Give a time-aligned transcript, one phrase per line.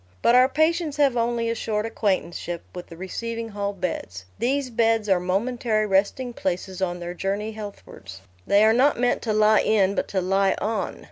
[0.23, 5.07] But our patients have only a short acquaintanceship with the receiving hall beds: these beds
[5.07, 9.93] are momentary resting places on their journey healthwards: they are not meant to lie in
[9.93, 10.99] but to lie on.